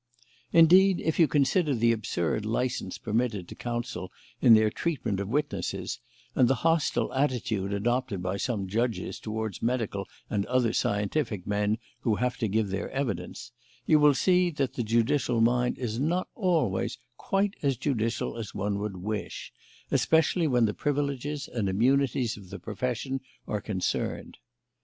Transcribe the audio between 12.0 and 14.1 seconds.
have to give their evidence, you